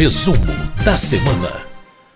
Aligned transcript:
Resumo 0.00 0.38
da 0.82 0.96
semana. 0.96 1.66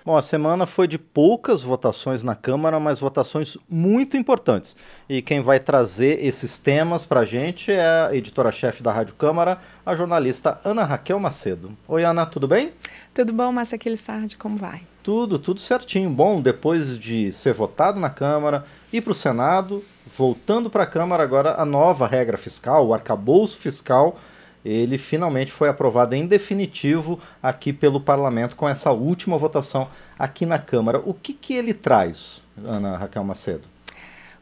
Bom, 0.06 0.16
a 0.16 0.22
semana 0.22 0.64
foi 0.64 0.88
de 0.88 0.96
poucas 0.96 1.60
votações 1.60 2.22
na 2.22 2.34
Câmara, 2.34 2.80
mas 2.80 2.98
votações 2.98 3.58
muito 3.68 4.16
importantes. 4.16 4.74
E 5.06 5.20
quem 5.20 5.42
vai 5.42 5.60
trazer 5.60 6.24
esses 6.24 6.58
temas 6.58 7.04
para 7.04 7.20
a 7.20 7.24
gente 7.26 7.70
é 7.70 8.06
a 8.06 8.16
editora-chefe 8.16 8.82
da 8.82 8.90
Rádio 8.90 9.14
Câmara, 9.16 9.58
a 9.84 9.94
jornalista 9.94 10.58
Ana 10.64 10.82
Raquel 10.82 11.20
Macedo. 11.20 11.76
Oi, 11.86 12.02
Ana, 12.04 12.24
tudo 12.24 12.48
bem? 12.48 12.72
Tudo 13.12 13.34
bom, 13.34 13.52
Márcia 13.52 13.76
Aquilissardi, 13.76 14.34
como 14.34 14.56
vai? 14.56 14.80
Tudo, 15.02 15.38
tudo 15.38 15.60
certinho. 15.60 16.08
Bom, 16.08 16.40
depois 16.40 16.98
de 16.98 17.32
ser 17.32 17.52
votado 17.52 18.00
na 18.00 18.08
Câmara, 18.08 18.64
ir 18.94 19.02
para 19.02 19.12
o 19.12 19.14
Senado, 19.14 19.84
voltando 20.06 20.70
para 20.70 20.84
a 20.84 20.86
Câmara 20.86 21.22
agora 21.22 21.60
a 21.60 21.66
nova 21.66 22.06
regra 22.06 22.38
fiscal, 22.38 22.86
o 22.86 22.94
arcabouço 22.94 23.58
fiscal 23.58 24.18
ele 24.64 24.96
finalmente 24.96 25.52
foi 25.52 25.68
aprovado 25.68 26.14
em 26.14 26.26
definitivo 26.26 27.20
aqui 27.42 27.72
pelo 27.72 28.00
parlamento 28.00 28.56
com 28.56 28.68
essa 28.68 28.90
última 28.90 29.36
votação 29.36 29.88
aqui 30.18 30.46
na 30.46 30.58
Câmara. 30.58 31.02
O 31.04 31.12
que, 31.12 31.34
que 31.34 31.54
ele 31.54 31.74
traz, 31.74 32.40
Ana 32.64 32.96
Raquel 32.96 33.24
Macedo? 33.24 33.74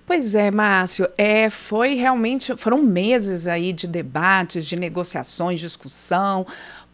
Pois 0.05 0.35
é, 0.35 0.51
Márcio, 0.51 1.09
é, 1.17 1.49
foi 1.49 1.95
realmente, 1.95 2.57
foram 2.57 2.83
meses 2.83 3.47
aí 3.47 3.73
de 3.73 3.87
debates, 3.87 4.67
de 4.67 4.77
negociações, 4.77 5.61
discussão, 5.61 6.45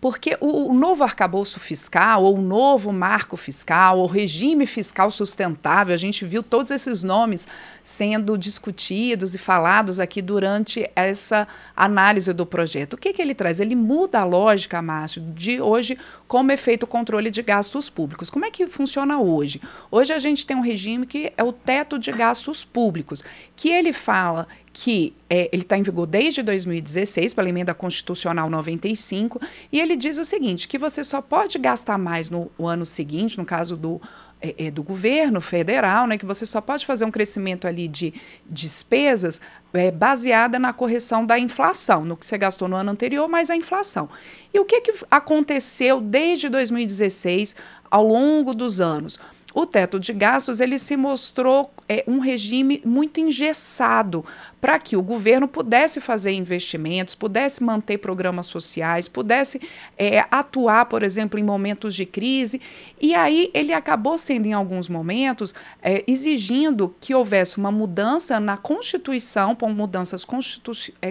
porque 0.00 0.36
o, 0.40 0.70
o, 0.70 0.74
novo 0.74 1.02
arcabouço 1.02 1.58
fiscal, 1.58 2.22
ou 2.22 2.38
o 2.38 2.42
novo 2.42 2.92
marco 2.92 3.36
fiscal, 3.36 3.98
ou 3.98 4.06
regime 4.06 4.64
fiscal 4.64 5.10
sustentável, 5.10 5.92
a 5.92 5.98
gente 5.98 6.24
viu 6.24 6.40
todos 6.42 6.70
esses 6.70 7.02
nomes 7.02 7.48
sendo 7.82 8.38
discutidos 8.38 9.34
e 9.34 9.38
falados 9.38 9.98
aqui 9.98 10.22
durante 10.22 10.88
essa 10.94 11.48
análise 11.76 12.32
do 12.32 12.46
projeto. 12.46 12.94
O 12.94 12.96
que, 12.96 13.12
que 13.12 13.20
ele 13.20 13.34
traz? 13.34 13.58
Ele 13.58 13.74
muda 13.74 14.20
a 14.20 14.24
lógica, 14.24 14.80
Márcio, 14.80 15.20
de 15.34 15.60
hoje 15.60 15.98
como 16.28 16.52
é 16.52 16.56
feito 16.56 16.84
o 16.84 16.86
controle 16.86 17.30
de 17.30 17.42
gastos 17.42 17.90
públicos. 17.90 18.30
Como 18.30 18.44
é 18.44 18.50
que 18.50 18.68
funciona 18.68 19.18
hoje? 19.18 19.60
Hoje 19.90 20.12
a 20.12 20.18
gente 20.18 20.46
tem 20.46 20.56
um 20.56 20.60
regime 20.60 21.06
que 21.06 21.32
é 21.36 21.42
o 21.42 21.52
teto 21.52 21.98
de 21.98 22.12
gastos 22.12 22.64
públicos, 22.64 23.24
que 23.56 23.68
ele 23.68 23.92
fala 23.92 24.46
que 24.72 25.14
é, 25.28 25.48
ele 25.52 25.62
está 25.62 25.76
em 25.76 25.82
vigor 25.82 26.06
desde 26.06 26.42
2016, 26.42 27.34
pela 27.34 27.48
emenda 27.48 27.74
constitucional 27.74 28.48
95, 28.48 29.40
e 29.72 29.80
ele 29.80 29.96
diz 29.96 30.18
o 30.18 30.24
seguinte: 30.24 30.68
que 30.68 30.78
você 30.78 31.02
só 31.02 31.20
pode 31.20 31.58
gastar 31.58 31.98
mais 31.98 32.30
no 32.30 32.50
ano 32.58 32.86
seguinte, 32.86 33.38
no 33.38 33.44
caso 33.44 33.76
do, 33.76 34.00
é, 34.40 34.66
é, 34.66 34.70
do 34.70 34.84
governo 34.84 35.40
federal, 35.40 36.06
né, 36.06 36.16
que 36.16 36.24
você 36.24 36.46
só 36.46 36.60
pode 36.60 36.86
fazer 36.86 37.04
um 37.04 37.10
crescimento 37.10 37.66
ali 37.66 37.88
de 37.88 38.14
despesas 38.48 39.40
é, 39.72 39.90
baseada 39.90 40.60
na 40.60 40.72
correção 40.72 41.26
da 41.26 41.38
inflação, 41.38 42.04
no 42.04 42.16
que 42.16 42.24
você 42.24 42.38
gastou 42.38 42.68
no 42.68 42.76
ano 42.76 42.92
anterior, 42.92 43.28
mais 43.28 43.50
a 43.50 43.56
inflação. 43.56 44.08
E 44.54 44.60
o 44.60 44.64
que, 44.64 44.80
que 44.80 44.94
aconteceu 45.10 46.00
desde 46.00 46.48
2016 46.48 47.56
ao 47.90 48.06
longo 48.06 48.54
dos 48.54 48.80
anos? 48.80 49.18
O 49.54 49.64
teto 49.64 49.98
de 49.98 50.12
gastos 50.12 50.60
ele 50.60 50.78
se 50.78 50.96
mostrou 50.96 51.70
é, 51.88 52.04
um 52.06 52.18
regime 52.18 52.82
muito 52.84 53.18
engessado 53.18 54.24
para 54.60 54.78
que 54.78 54.96
o 54.96 55.02
governo 55.02 55.48
pudesse 55.48 56.00
fazer 56.00 56.32
investimentos, 56.32 57.14
pudesse 57.14 57.62
manter 57.62 57.98
programas 57.98 58.46
sociais, 58.46 59.08
pudesse 59.08 59.60
é, 59.96 60.24
atuar, 60.30 60.84
por 60.86 61.02
exemplo, 61.02 61.38
em 61.40 61.42
momentos 61.42 61.94
de 61.94 62.04
crise. 62.04 62.60
E 63.00 63.14
aí 63.14 63.50
ele 63.54 63.72
acabou 63.72 64.18
sendo, 64.18 64.46
em 64.46 64.52
alguns 64.52 64.88
momentos, 64.88 65.54
é, 65.80 66.04
exigindo 66.06 66.94
que 67.00 67.14
houvesse 67.14 67.56
uma 67.56 67.72
mudança 67.72 68.38
na 68.38 68.56
Constituição, 68.56 69.54
com 69.54 69.72
mudanças 69.72 70.24
constitu 70.24 70.72
é, 71.00 71.10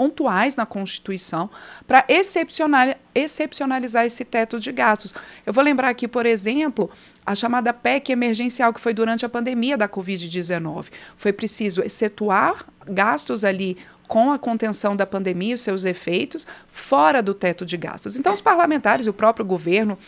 pontuais 0.00 0.56
na 0.56 0.64
Constituição 0.64 1.50
para 1.86 2.06
excepcional, 2.08 2.94
excepcionalizar 3.14 4.06
esse 4.06 4.24
teto 4.24 4.58
de 4.58 4.72
gastos. 4.72 5.12
Eu 5.44 5.52
vou 5.52 5.62
lembrar 5.62 5.90
aqui, 5.90 6.08
por 6.08 6.24
exemplo, 6.24 6.90
a 7.26 7.34
chamada 7.34 7.70
PEC 7.70 8.10
emergencial, 8.10 8.72
que 8.72 8.80
foi 8.80 8.94
durante 8.94 9.26
a 9.26 9.28
pandemia 9.28 9.76
da 9.76 9.86
Covid-19. 9.86 10.86
Foi 11.18 11.34
preciso 11.34 11.82
excetuar 11.82 12.64
gastos 12.86 13.44
ali 13.44 13.76
com 14.08 14.32
a 14.32 14.38
contenção 14.38 14.96
da 14.96 15.04
pandemia 15.04 15.50
e 15.50 15.54
os 15.54 15.60
seus 15.60 15.84
efeitos 15.84 16.46
fora 16.66 17.22
do 17.22 17.34
teto 17.34 17.66
de 17.66 17.76
gastos. 17.76 18.18
Então, 18.18 18.32
os 18.32 18.40
parlamentares 18.40 19.04
e 19.04 19.10
o 19.10 19.12
próprio 19.12 19.44
governo 19.44 19.98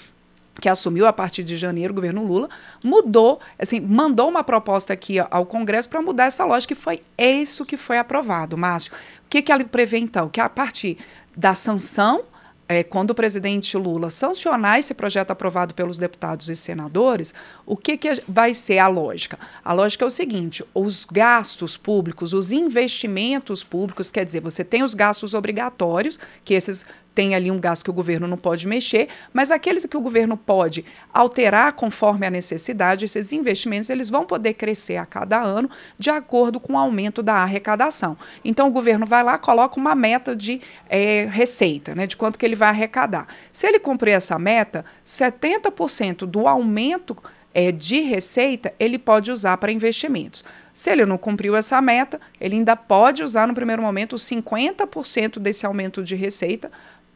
que 0.61 0.69
assumiu 0.69 1.07
a 1.07 1.13
partir 1.13 1.43
de 1.43 1.57
janeiro, 1.57 1.93
o 1.93 1.95
governo 1.95 2.25
Lula, 2.25 2.49
mudou, 2.83 3.41
assim, 3.59 3.81
mandou 3.81 4.29
uma 4.29 4.45
proposta 4.45 4.93
aqui 4.93 5.17
ao 5.19 5.47
Congresso 5.47 5.89
para 5.89 6.03
mudar 6.03 6.27
essa 6.27 6.45
lógica 6.45 6.73
e 6.73 6.77
foi 6.77 7.03
isso 7.17 7.65
que 7.65 7.77
foi 7.77 7.99
aprovado, 7.99 8.57
Márcio. 8.57 8.93
O 9.27 9.31
que, 9.31 9.43
que 9.43 9.51
ela 9.51 9.65
prevê, 9.65 9.99
então? 9.99 10.29
Que 10.29 10.41
a 10.41 10.49
partir 10.49 10.99
da 11.37 11.55
sanção 11.55 12.25
é, 12.73 12.83
quando 12.83 13.11
o 13.11 13.15
presidente 13.15 13.77
Lula 13.77 14.09
sancionar 14.09 14.79
esse 14.79 14.95
projeto 14.95 15.31
aprovado 15.31 15.75
pelos 15.75 15.99
deputados 15.99 16.49
e 16.49 16.57
senadores, 16.57 17.35
o 17.67 17.77
que, 17.77 17.99
que 17.99 18.09
vai 18.27 18.55
ser 18.55 18.79
a 18.79 18.89
lógica? 18.89 19.39
A 19.63 19.75
lógica 19.75 20.05
é 20.05 20.07
o 20.07 20.11
seguinte: 20.11 20.65
os 20.73 21.05
gastos 21.05 21.77
públicos, 21.77 22.33
os 22.33 22.51
investimentos 22.51 23.63
públicos, 23.63 24.11
quer 24.11 24.25
dizer, 24.25 24.41
você 24.41 24.65
tem 24.65 24.83
os 24.83 24.95
gastos 24.95 25.35
obrigatórios, 25.35 26.19
que 26.45 26.55
esses 26.55 26.87
tem 27.15 27.35
ali 27.35 27.51
um 27.51 27.61
gasto 27.61 27.85
que 27.85 27.91
o 27.91 27.95
governo 27.95 28.27
não 28.27 28.37
pode 28.37 28.67
mexer, 28.67 29.09
mas 29.33 29.51
aqueles 29.51 29.85
que 29.85 29.97
o 29.97 30.01
governo 30.01 30.37
pode 30.37 30.85
alterar 31.13 31.73
conforme 31.75 32.27
a 32.27 32.31
necessidade, 32.31 33.05
esses 33.05 33.33
investimentos 33.33 33.91
eles 33.91 34.09
vão 34.09 34.25
poder 34.25 34.55
crescer 34.55 34.97
a 34.97 35.07
cada 35.07 35.41
ano 35.41 35.71
de 35.99 36.11
acordo 36.11 36.59
com 36.59 36.75
o 36.75 36.79
aumento 36.79 37.23
da 37.23 37.35
arrecadação. 37.35 38.17
Então 38.45 38.69
o 38.69 38.71
governo 38.71 39.07
vai 39.07 39.23
lá, 39.23 39.39
coloca 39.39 39.79
uma 39.79 39.95
meta 39.95 40.35
de 40.35 40.61
é, 40.89 41.27
receita, 41.31 41.95
né, 41.95 42.07
de 42.07 42.17
quanto 42.17 42.39
que 42.39 42.47
ele 42.47 42.57
vai 42.57 42.69
arrecadar. 42.69 43.27
Se 43.51 43.67
ele 43.67 43.79
cumprir 43.79 44.13
essa 44.13 44.39
meta, 44.39 44.85
70% 45.05 46.27
do 46.27 46.47
aumento 46.47 47.17
é, 47.55 47.71
de 47.71 48.01
receita 48.01 48.73
ele 48.79 48.99
pode 48.99 49.31
usar 49.31 49.57
para 49.59 49.73
investimentos. 49.73 50.45
Se 50.73 50.91
ele 50.91 51.05
não 51.05 51.19
cumpriu 51.19 51.55
essa 51.55 51.81
meta, 51.83 52.19
ele 52.41 52.57
ainda 52.57 52.75
pode 52.75 53.23
usar 53.23 53.47
no 53.47 53.53
primeiro 53.53 53.83
momento 53.83 54.17
50% 54.17 55.39
desse 55.39 55.67
aumento 55.67 56.03
de 56.03 56.17
receita 56.17 56.71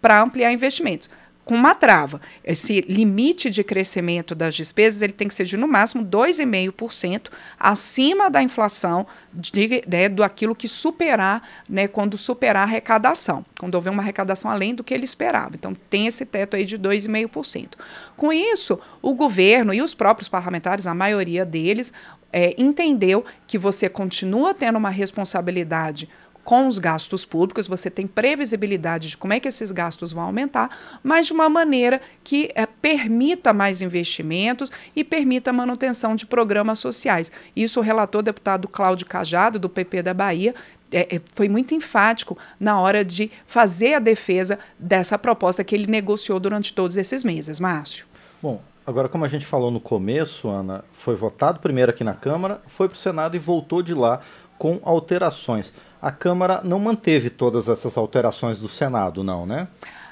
para 0.07 0.23
ampliar 0.23 0.53
investimentos. 0.53 1.11
Com 1.45 1.57
uma 1.57 1.75
trava, 1.75 2.21
esse 2.45 2.81
limite 2.83 3.51
de 3.51 3.65
crescimento 3.65 4.37
das 4.37 4.55
despesas 4.55 5.03
ele 5.03 5.13
tem 5.13 5.27
que 5.27 5.35
ser 5.35 5.43
de 5.43 5.57
no 5.57 5.67
máximo 5.67 6.05
2,5% 6.05 7.29
acima 7.59 8.31
da 8.31 8.41
inflação 8.41 9.05
de, 9.33 9.83
né, 9.89 10.09
do 10.09 10.23
aquilo 10.23 10.55
que 10.55 10.69
superar, 10.69 11.43
né, 11.69 11.89
quando 11.89 12.17
superar 12.17 12.63
a 12.63 12.67
arrecadação, 12.67 13.45
quando 13.59 13.75
houver 13.75 13.91
uma 13.91 14.03
arrecadação 14.03 14.49
além 14.49 14.77
do 14.77 14.85
que 14.85 14.95
ele 14.95 15.05
esperava. 15.05 15.57
Então 15.57 15.75
tem 15.91 16.07
esse 16.07 16.25
teto 16.25 16.55
aí 16.55 16.65
de 16.65 16.79
2,5%. 16.79 17.71
Com 18.17 18.33
isso, 18.33 18.79
o 19.03 19.13
governo 19.13 19.75
e 19.75 19.83
os 19.83 19.93
próprios 19.93 20.29
parlamentares, 20.29 20.87
a 20.87 20.95
maioria 20.95 21.45
deles, 21.45 21.93
é, 22.33 22.55
entendeu 22.57 23.25
que 23.45 23.59
você 23.59 23.89
continua 23.89 24.55
tendo 24.55 24.77
uma 24.77 24.91
responsabilidade 24.91 26.09
com 26.47 26.69
os 26.69 26.79
gastos 26.79 27.25
públicos, 27.25 27.67
você 27.67 27.91
tem 27.91 28.07
previsibilidade 28.07 29.09
de 29.09 29.17
como 29.17 29.33
é 29.33 29.41
que 29.41 29.49
esses 29.49 29.73
gastos 29.73 30.13
vão 30.13 30.23
aumentar, 30.23 30.71
mas 31.03 31.27
de 31.27 31.33
uma 31.33 31.49
maneira 31.49 32.01
que 32.23 32.53
é, 32.55 32.65
permita 32.65 33.53
mais 33.53 33.83
investimentos 33.83 34.71
e 34.95 35.03
permita 35.03 35.51
a 35.51 35.53
manutenção 35.53 36.15
de 36.15 36.25
programas 36.25 36.79
sociais. 36.79 37.33
Isso 37.57 37.81
o 37.81 37.83
relator 37.83 38.23
deputado 38.23 38.69
Cláudio 38.69 39.07
Cajado, 39.07 39.59
do 39.59 39.69
PP 39.69 40.05
da 40.05 40.15
Bahia, 40.15 40.55
é, 40.93 41.17
é, 41.17 41.21
foi 41.33 41.49
muito 41.49 41.75
enfático 41.75 42.39
na 42.61 42.81
hora 42.81 43.05
de 43.05 43.29
fazer 43.45 43.95
a 43.95 43.99
defesa 43.99 44.57
dessa 44.79 45.19
proposta 45.19 45.65
que 45.65 45.75
ele 45.75 45.89
negociou 45.89 46.39
durante 46.39 46.73
todos 46.73 46.97
esses 46.97 47.25
meses. 47.25 47.59
Márcio. 47.59 48.07
Bom, 48.41 48.63
agora, 48.87 49.09
como 49.09 49.25
a 49.25 49.29
gente 49.29 49.45
falou 49.45 49.73
no 49.73 49.81
começo, 49.81 50.49
Ana, 50.49 50.85
foi 50.93 51.17
votado 51.17 51.59
primeiro 51.59 51.91
aqui 51.91 52.05
na 52.05 52.15
Câmara, 52.15 52.63
foi 52.69 52.89
para 52.89 52.95
o 52.95 52.99
Senado 53.01 53.35
e 53.35 53.41
voltou 53.41 53.83
de 53.83 53.95
lá 53.95 54.21
com 54.59 54.81
alterações. 54.83 55.73
A 56.01 56.11
Câmara 56.11 56.61
não 56.63 56.79
manteve 56.79 57.31
todas 57.31 57.69
essas 57.69 57.97
alterações 57.97 58.61
do 58.61 58.69
Senado, 58.69 59.25
não, 59.25 59.47
né? 59.47 59.69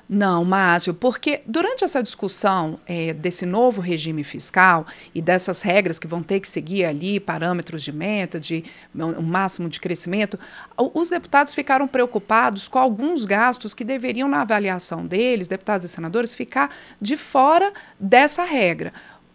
Não, 0.08 0.44
Márcio, 0.44 0.92
porque 0.92 1.40
durante 1.46 1.82
essa 1.82 2.02
discussão 2.02 2.78
é, 2.86 3.14
desse 3.14 3.46
novo 3.46 3.80
regime 3.80 4.22
fiscal 4.22 4.86
e 5.14 5.22
dessas 5.22 5.62
regras 5.62 5.98
que 5.98 6.06
vão 6.06 6.22
ter 6.22 6.40
que 6.40 6.48
seguir 6.48 6.84
ali, 6.84 7.18
parâmetros 7.18 7.82
de 7.82 7.90
meta, 7.90 8.38
de 8.38 8.64
um 8.94 9.22
máximo 9.22 9.66
de 9.66 9.80
crescimento, 9.80 10.38
os 10.76 11.08
deputados 11.08 11.54
ficaram 11.54 11.88
preocupados 11.88 12.68
com 12.68 12.78
alguns 12.78 13.24
gastos 13.24 13.72
que 13.72 13.82
deveriam, 13.82 14.28
na 14.28 14.42
avaliação 14.42 15.06
deles, 15.06 15.48
deputados 15.48 15.86
e 15.86 15.88
senadores, 15.88 16.34
ficar 16.34 16.70
de 17.00 17.16
fora 17.16 17.72
dessa 17.98 18.44
regra. 18.44 18.92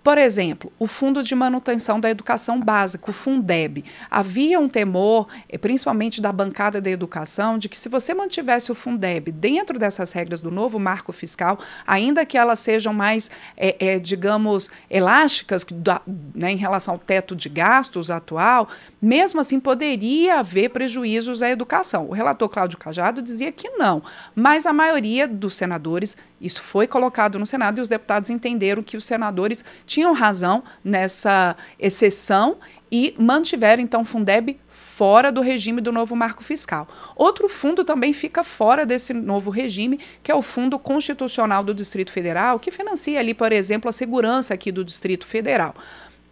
Por 0.09 0.17
exemplo, 0.17 0.73
o 0.79 0.87
Fundo 0.87 1.21
de 1.21 1.35
Manutenção 1.35 1.99
da 1.99 2.09
Educação 2.09 2.59
Básica, 2.59 3.11
o 3.11 3.13
Fundeb. 3.13 3.85
Havia 4.09 4.59
um 4.59 4.67
temor, 4.67 5.27
eh, 5.47 5.55
principalmente 5.55 6.19
da 6.19 6.33
bancada 6.33 6.81
da 6.81 6.89
educação, 6.89 7.59
de 7.59 7.69
que 7.69 7.77
se 7.77 7.87
você 7.87 8.11
mantivesse 8.11 8.71
o 8.71 8.75
Fundeb 8.75 9.31
dentro 9.31 9.77
dessas 9.77 10.11
regras 10.11 10.41
do 10.41 10.49
novo 10.49 10.79
marco 10.79 11.13
fiscal, 11.13 11.59
ainda 11.85 12.25
que 12.25 12.39
elas 12.39 12.57
sejam 12.57 12.91
mais, 12.91 13.29
é, 13.55 13.75
é, 13.79 13.99
digamos, 13.99 14.71
elásticas 14.89 15.63
da, 15.63 16.01
né, 16.33 16.53
em 16.53 16.57
relação 16.57 16.95
ao 16.95 16.99
teto 16.99 17.35
de 17.35 17.47
gastos 17.47 18.09
atual, 18.09 18.67
mesmo 18.99 19.39
assim 19.39 19.59
poderia 19.59 20.39
haver 20.39 20.69
prejuízos 20.69 21.43
à 21.43 21.51
educação. 21.51 22.07
O 22.09 22.13
relator 22.13 22.49
Cláudio 22.49 22.79
Cajado 22.79 23.21
dizia 23.21 23.51
que 23.51 23.69
não, 23.77 24.01
mas 24.33 24.65
a 24.65 24.73
maioria 24.73 25.27
dos 25.27 25.53
senadores 25.53 26.17
Isso 26.39 26.61
foi 26.63 26.87
colocado 26.87 27.37
no 27.37 27.45
Senado 27.45 27.79
e 27.79 27.81
os 27.81 27.89
deputados 27.89 28.29
entenderam 28.29 28.81
que 28.81 28.95
os 28.95 29.03
senadores 29.03 29.65
tinham 29.85 30.13
razão 30.13 30.63
nessa 30.83 31.55
exceção 31.77 32.57
e 32.91 33.13
mantiveram 33.17 33.83
então 33.83 34.01
o 34.01 34.05
Fundeb 34.05 34.59
fora 34.67 35.31
do 35.31 35.41
regime 35.41 35.81
do 35.81 35.91
novo 35.91 36.15
marco 36.15 36.43
fiscal. 36.43 36.87
Outro 37.15 37.47
fundo 37.47 37.83
também 37.83 38.13
fica 38.13 38.43
fora 38.43 38.85
desse 38.85 39.13
novo 39.13 39.49
regime, 39.49 39.99
que 40.23 40.31
é 40.31 40.35
o 40.35 40.41
Fundo 40.41 40.79
Constitucional 40.79 41.63
do 41.63 41.73
Distrito 41.73 42.11
Federal, 42.11 42.59
que 42.59 42.71
financia 42.71 43.19
ali, 43.19 43.33
por 43.33 43.51
exemplo, 43.51 43.89
a 43.89 43.93
segurança 43.93 44.53
aqui 44.53 44.71
do 44.71 44.83
Distrito 44.83 45.25
Federal. 45.25 45.75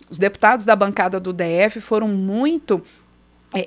Os 0.09 0.17
deputados 0.17 0.65
da 0.65 0.75
bancada 0.75 1.19
do 1.19 1.33
DF 1.33 1.81
foram 1.81 2.07
muito 2.07 2.81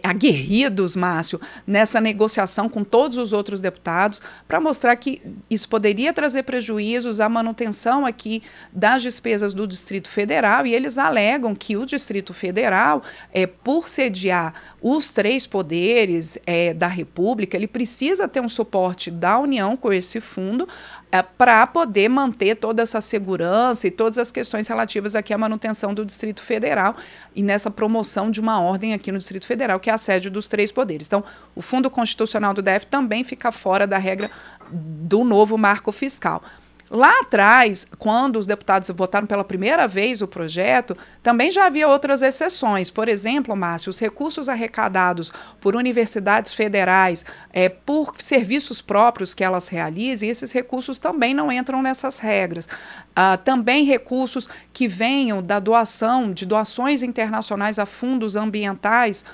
aguerridos, 0.03 0.95
Márcio, 0.95 1.41
nessa 1.67 2.01
negociação 2.01 2.69
com 2.69 2.85
todos 2.85 3.17
os 3.17 3.33
outros 3.33 3.61
deputados, 3.61 4.21
para 4.47 4.61
mostrar 4.61 4.95
que 4.97 5.23
isso 5.49 5.69
poderia 5.69 6.13
trazer 6.13 6.43
prejuízos 6.43 7.21
à 7.21 7.29
manutenção 7.29 8.05
aqui 8.05 8.43
das 8.73 9.03
despesas 9.03 9.55
do 9.55 9.67
Distrito 9.67 10.11
Federal, 10.11 10.67
e 10.67 10.75
eles 10.75 10.99
alegam 10.99 11.55
que 11.55 11.77
o 11.77 11.87
Distrito 11.87 12.35
Federal, 12.35 13.03
é, 13.33 13.47
por 13.47 13.89
sediar 13.89 14.55
os 14.83 15.11
três 15.11 15.47
poderes 15.47 16.39
é, 16.47 16.73
da 16.75 16.87
República, 16.87 17.57
ele 17.57 17.67
precisa 17.67 18.29
ter 18.29 18.41
um 18.41 18.49
suporte 18.49 19.11
da 19.11 19.39
União 19.39 19.77
com 19.77 19.93
esse 19.93 20.21
fundo, 20.21 20.69
é, 21.13 21.23
para 21.23 21.67
poder 21.67 22.09
manter 22.09 22.55
toda 22.55 22.83
essa 22.83 23.01
segurança 23.01 23.87
e 23.87 23.91
todas 23.91 24.19
as 24.19 24.31
questões 24.31 24.69
relativas 24.69 25.17
aqui 25.17 25.35
à 25.35 25.39
manutenção 25.39 25.93
do 25.93 26.05
Distrito 26.05 26.43
Federal 26.43 26.95
e 27.35 27.43
nessa 27.43 27.71
promoção 27.71 28.31
de 28.31 28.41
uma 28.41 28.61
ordem 28.61 28.95
aqui 28.95 29.11
no 29.11 29.19
Distrito 29.19 29.47
Federal, 29.47 29.81
que 29.81 29.91
é 29.91 29.93
a 29.93 29.99
sede 29.99 30.31
dos 30.31 30.47
três 30.47 30.71
poderes. 30.71 31.07
Então, 31.07 31.25
o 31.55 31.63
Fundo 31.63 31.91
Constitucional 31.91 32.55
do 32.55 32.63
DF 32.63 32.87
também 32.87 33.25
fica 33.25 33.51
fora 33.51 33.87
da 33.87 33.99
regra 33.99 34.31
do 34.71 35.25
novo 35.25 35.59
marco 35.59 35.91
fiscal. 35.91 36.43
Lá 36.91 37.21
atrás, 37.21 37.87
quando 38.01 38.37
os 38.37 38.47
deputados 38.47 38.91
votaram 38.91 39.25
pela 39.25 39.45
primeira 39.45 39.87
vez 39.87 40.23
o 40.23 40.27
projeto, 40.27 40.99
também 41.23 41.49
já 41.49 41.67
havia 41.67 41.87
outras 41.87 42.21
exceções. 42.21 42.91
Por 42.91 43.09
exemplo, 43.09 43.55
Márcio, 43.55 43.91
os 43.91 44.01
recursos 44.01 44.49
arrecadados 44.49 45.33
por 45.61 45.77
universidades 45.77 46.53
federais, 46.53 47.25
é, 47.53 47.69
por 47.69 48.15
serviços 48.19 48.83
próprios 48.83 49.35
que 49.35 49.45
elas 49.45 49.69
realizem, 49.69 50.31
esses 50.31 50.51
recursos 50.51 50.99
também 50.99 51.33
não 51.33 51.53
entram 51.53 51.81
nessas 51.81 52.19
regras. 52.19 52.69
Ah, 53.15 53.37
também 53.37 53.85
recursos 53.85 54.49
que 54.73 54.89
venham 54.89 55.41
da 55.41 55.61
doação, 55.61 56.33
de 56.33 56.45
doações 56.45 57.05
internacionais 57.05 57.79
a 57.79 57.87
fundos 57.87 58.35
ambientais, 58.35 59.25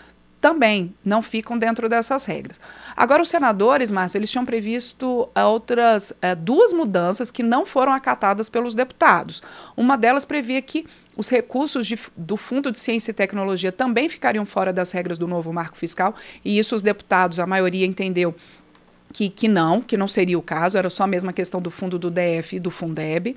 também 0.46 0.94
não 1.04 1.22
ficam 1.22 1.58
dentro 1.58 1.88
dessas 1.88 2.24
regras. 2.24 2.60
Agora, 2.96 3.20
os 3.20 3.28
senadores, 3.28 3.90
Márcio, 3.90 4.16
eles 4.18 4.30
tinham 4.30 4.46
previsto 4.46 5.28
eh, 5.34 5.42
outras 5.42 6.12
é, 6.22 6.36
duas 6.36 6.72
mudanças 6.72 7.32
que 7.32 7.42
não 7.42 7.66
foram 7.66 7.92
acatadas 7.92 8.48
pelos 8.48 8.72
deputados. 8.72 9.42
Uma 9.76 9.98
delas 9.98 10.24
previa 10.24 10.62
que 10.62 10.86
os 11.16 11.28
recursos 11.28 11.84
de, 11.84 11.98
do 12.16 12.36
Fundo 12.36 12.70
de 12.70 12.78
Ciência 12.78 13.10
e 13.10 13.14
Tecnologia 13.14 13.72
também 13.72 14.08
ficariam 14.08 14.46
fora 14.46 14.72
das 14.72 14.92
regras 14.92 15.18
do 15.18 15.26
novo 15.26 15.52
marco 15.52 15.76
fiscal, 15.76 16.14
e 16.44 16.56
isso 16.60 16.76
os 16.76 16.82
deputados, 16.82 17.40
a 17.40 17.46
maioria 17.46 17.84
entendeu 17.84 18.32
que, 19.12 19.28
que 19.28 19.48
não, 19.48 19.80
que 19.80 19.96
não 19.96 20.06
seria 20.06 20.38
o 20.38 20.42
caso, 20.42 20.78
era 20.78 20.88
só 20.88 21.02
a 21.02 21.08
mesma 21.08 21.32
questão 21.32 21.60
do 21.60 21.72
fundo 21.72 21.98
do 21.98 22.08
DF 22.08 22.54
e 22.54 22.60
do 22.60 22.70
Fundeb. 22.70 23.36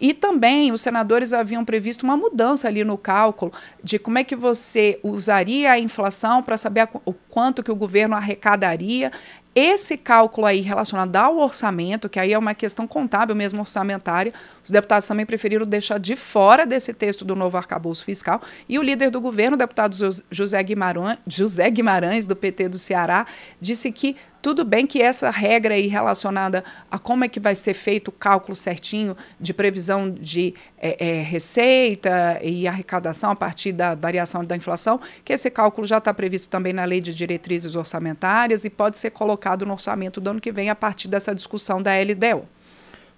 E 0.00 0.14
também 0.14 0.72
os 0.72 0.80
senadores 0.80 1.32
haviam 1.32 1.64
previsto 1.64 2.04
uma 2.04 2.16
mudança 2.16 2.66
ali 2.66 2.82
no 2.82 2.96
cálculo 2.96 3.52
de 3.84 3.98
como 3.98 4.18
é 4.18 4.24
que 4.24 4.34
você 4.34 4.98
usaria 5.02 5.72
a 5.72 5.78
inflação 5.78 6.42
para 6.42 6.56
saber 6.56 6.88
o 7.04 7.12
quanto 7.12 7.62
que 7.62 7.70
o 7.70 7.76
governo 7.76 8.16
arrecadaria. 8.16 9.12
Esse 9.52 9.96
cálculo 9.96 10.46
aí 10.46 10.60
relacionado 10.60 11.14
ao 11.16 11.36
orçamento, 11.38 12.08
que 12.08 12.20
aí 12.20 12.32
é 12.32 12.38
uma 12.38 12.54
questão 12.54 12.86
contábil 12.86 13.34
mesmo 13.34 13.58
orçamentária, 13.58 14.32
os 14.62 14.70
deputados 14.70 15.08
também 15.08 15.26
preferiram 15.26 15.66
deixar 15.66 15.98
de 15.98 16.14
fora 16.14 16.64
desse 16.64 16.94
texto 16.94 17.24
do 17.24 17.34
novo 17.34 17.56
arcabouço 17.56 18.04
fiscal. 18.04 18.40
E 18.68 18.78
o 18.78 18.82
líder 18.82 19.10
do 19.10 19.20
governo, 19.20 19.56
o 19.56 19.58
deputado 19.58 19.96
José 20.30 20.62
Guimarães, 20.62 21.18
José 21.26 21.68
Guimarães 21.68 22.26
do 22.26 22.36
PT 22.36 22.68
do 22.68 22.78
Ceará, 22.78 23.26
disse 23.60 23.90
que 23.90 24.16
tudo 24.42 24.64
bem 24.64 24.86
que 24.86 25.02
essa 25.02 25.30
regra 25.30 25.74
aí 25.74 25.86
relacionada 25.86 26.64
a 26.90 26.98
como 26.98 27.24
é 27.24 27.28
que 27.28 27.38
vai 27.38 27.54
ser 27.54 27.74
feito 27.74 28.08
o 28.08 28.12
cálculo 28.12 28.56
certinho 28.56 29.16
de 29.38 29.52
previsão 29.52 30.10
de 30.10 30.54
é, 30.78 31.18
é, 31.18 31.22
receita 31.22 32.40
e 32.42 32.66
arrecadação 32.66 33.30
a 33.30 33.36
partir 33.36 33.72
da 33.72 33.94
variação 33.94 34.44
da 34.44 34.56
inflação, 34.56 35.00
que 35.24 35.32
esse 35.32 35.50
cálculo 35.50 35.86
já 35.86 35.98
está 35.98 36.12
previsto 36.14 36.48
também 36.48 36.72
na 36.72 36.84
lei 36.84 37.00
de 37.00 37.14
diretrizes 37.14 37.74
orçamentárias 37.74 38.64
e 38.64 38.70
pode 38.70 38.98
ser 38.98 39.10
colocado 39.10 39.66
no 39.66 39.72
orçamento 39.72 40.20
do 40.20 40.30
ano 40.30 40.40
que 40.40 40.52
vem 40.52 40.70
a 40.70 40.74
partir 40.74 41.08
dessa 41.08 41.34
discussão 41.34 41.82
da 41.82 41.92
LDO. 41.92 42.59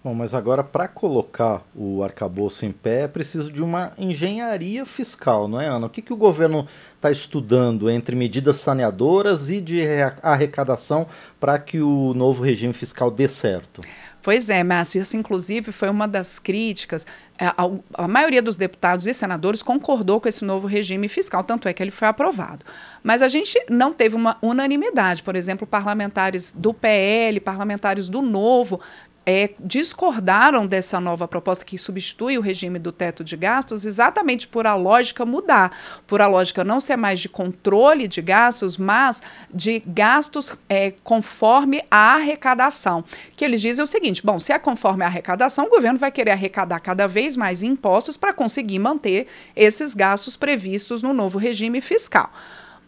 Bom, 0.05 0.15
mas 0.15 0.35
agora 0.35 0.65
para 0.65 0.89
colocar 0.89 1.63
o 1.77 2.03
arcabouço 2.03 2.67
em 2.67 2.73
pé 2.73 3.03
é 3.03 3.09
preciso 3.09 3.53
de 3.53 3.63
uma 3.63 3.93
engenharia 3.97 4.85
fiscal, 4.85 5.47
não 5.47 5.61
é, 5.61 5.69
Ana? 5.69 5.87
O 5.87 5.91
que, 5.91 6.03
que 6.03 6.13
o 6.13 6.17
governo 6.17 6.67
está 6.97 7.09
estudando 7.09 7.89
entre 7.89 8.17
medidas 8.17 8.57
saneadoras 8.57 9.49
e 9.49 9.61
de 9.61 9.81
arrecadação 10.21 11.07
para 11.39 11.57
que 11.57 11.81
o 11.81 12.13
novo 12.15 12.43
regime 12.43 12.75
fiscal 12.75 13.13
dê 13.13 13.29
certo? 13.29 13.81
Pois 14.23 14.49
é, 14.51 14.63
Márcio, 14.63 15.03
isso 15.03 15.17
inclusive 15.17 15.73
foi 15.73 15.89
uma 15.89 16.07
das 16.07 16.39
críticas. 16.39 17.05
É, 17.37 17.47
a, 17.47 17.55
a, 17.95 18.07
maioria 18.07 18.41
dos 18.41 18.55
deputados 18.55 19.05
e 19.07 19.13
senadores 19.13 19.65
concordou 19.65 20.21
com 20.21 20.29
esse 20.29 20.45
novo 20.45 20.69
regime 20.69 21.09
fiscal, 21.09 21.43
tanto 21.43 21.69
é 21.69 21.73
que 21.73 21.83
ele 21.83 21.91
foi 21.91 22.07
aprovado. 22.07 22.65
Mas 23.03 23.21
a 23.21 23.27
gente 23.27 23.61
não 23.69 23.93
teve 23.93 24.15
uma 24.15 24.39
unanimidade. 24.41 25.25
Por 25.25 25.35
exemplo, 25.35 25.67
parlamentares 25.67 26.53
do 26.53 26.73
PL, 26.73 27.41
parlamentares 27.41 28.09
do 28.09 28.23
Novo, 28.23 28.81
é, 29.25 29.51
discordaram 29.61 30.67
dessa 30.67 31.01
nova 31.01 31.29
proposta 31.29 31.65
que 31.65 31.79
substitui 31.79 32.37
o 32.37 32.41
regime 32.41 32.79
do 32.79 32.91
teto 32.91 33.23
de 33.23 33.37
gastos 33.37 33.87
exatamente 33.87 34.49
por 34.49 34.67
a 34.67 34.75
lógica 34.75 35.25
mudar, 35.25 35.77
por 36.07 36.21
a 36.21 36.27
lógica 36.27 36.65
não 36.65 36.81
ser 36.81 36.97
mais 36.97 37.21
de 37.21 37.29
controle 37.29 38.09
de 38.09 38.21
gastos, 38.21 38.77
mas 38.77 39.23
de 39.53 39.83
gastos 39.87 40.57
é, 40.69 40.93
conforme 41.05 41.83
a 41.91 42.15
arrecadação. 42.15 43.05
Que 43.37 43.45
eles 43.45 43.61
dizem 43.61 43.83
o 43.83 43.87
seguinte: 43.87 44.25
bom, 44.25 44.39
se 44.39 44.53
é 44.53 44.59
conforme 44.59 45.05
a 45.05 45.07
arrecadação, 45.07 45.67
o 45.67 45.71
governo 45.71 45.99
vai 45.99 46.11
querer 46.11 46.33
arrecadar 46.33 46.81
cada 46.81 47.07
vez 47.07 47.37
mais 47.37 47.63
impostos 47.63 48.17
para 48.17 48.33
conseguir 48.33 48.79
manter 48.79 49.29
esses 49.55 49.95
gastos 49.95 50.37
previstos 50.37 51.03
no 51.03 51.13
novo 51.13 51.39
regime 51.39 51.81
fiscal. 51.81 52.33